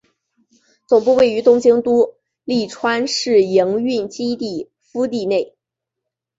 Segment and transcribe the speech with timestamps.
[0.87, 5.53] 总部位于东京都立川市营运基地敷地内。